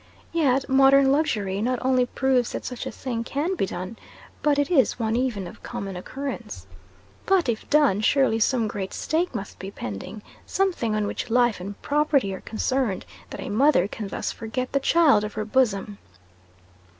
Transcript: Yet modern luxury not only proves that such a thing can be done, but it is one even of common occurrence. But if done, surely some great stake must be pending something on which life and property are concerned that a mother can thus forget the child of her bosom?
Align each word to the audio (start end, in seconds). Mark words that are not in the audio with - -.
Yet 0.33 0.67
modern 0.67 1.11
luxury 1.11 1.61
not 1.61 1.77
only 1.83 2.07
proves 2.07 2.53
that 2.53 2.65
such 2.65 2.87
a 2.87 2.91
thing 2.91 3.23
can 3.23 3.55
be 3.55 3.67
done, 3.67 3.97
but 4.41 4.57
it 4.57 4.71
is 4.71 4.97
one 4.97 5.15
even 5.15 5.45
of 5.45 5.61
common 5.61 5.95
occurrence. 5.95 6.65
But 7.27 7.47
if 7.47 7.69
done, 7.69 8.01
surely 8.01 8.39
some 8.39 8.67
great 8.67 8.95
stake 8.95 9.35
must 9.35 9.59
be 9.59 9.69
pending 9.69 10.23
something 10.43 10.95
on 10.95 11.05
which 11.05 11.29
life 11.29 11.59
and 11.59 11.79
property 11.83 12.33
are 12.33 12.41
concerned 12.41 13.05
that 13.29 13.41
a 13.41 13.49
mother 13.49 13.87
can 13.87 14.07
thus 14.07 14.31
forget 14.31 14.71
the 14.71 14.79
child 14.79 15.23
of 15.23 15.33
her 15.33 15.45
bosom? 15.45 15.99